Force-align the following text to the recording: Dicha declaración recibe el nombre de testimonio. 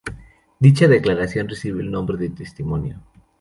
Dicha 0.59 0.87
declaración 0.87 1.47
recibe 1.47 1.79
el 1.83 1.91
nombre 1.91 2.17
de 2.17 2.29
testimonio. 2.31 2.99